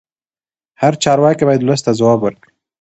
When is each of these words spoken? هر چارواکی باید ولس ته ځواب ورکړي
هر 0.81 0.93
چارواکی 1.03 1.43
باید 1.47 1.61
ولس 1.63 1.81
ته 1.85 1.91
ځواب 1.99 2.19
ورکړي 2.21 2.51